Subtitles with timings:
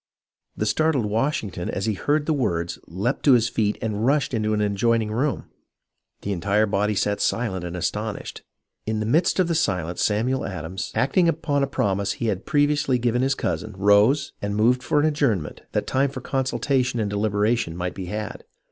[0.57, 4.51] The startled Washington as he heard the words leaped to his feet and rushed into
[4.55, 5.45] an adjoining room.
[6.21, 8.41] The entire body sat silent and astonished.
[8.87, 12.97] In the midst of the silence, Samuel Adams, acting upon a promise he had previously
[12.97, 15.99] given his cousin, rose, and moved for an adjournment, that 48 HISTORY OF THE AMERICAN
[15.99, 18.43] REVOLUTION time for consultation and deliberation might be had.